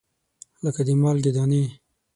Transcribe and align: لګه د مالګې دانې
لګه 0.63 0.83
د 0.87 0.89
مالګې 1.01 1.31
دانې 1.35 1.63